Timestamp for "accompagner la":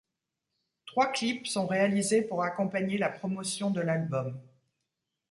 2.43-3.09